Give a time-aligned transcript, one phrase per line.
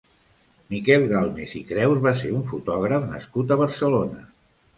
[0.73, 4.27] Miquel Galmes i Creus va ser un fotògraf nascut a Barcelona.